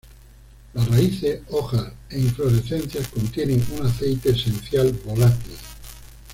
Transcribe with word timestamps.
Las 0.73 0.89
raíces, 0.89 1.41
hojas 1.51 1.93
e 2.09 2.19
inflorescencias 2.19 3.07
contienen 3.09 3.63
un 3.79 3.85
aceite 3.85 4.31
esencial 4.31 4.91
volátil. 5.05 5.55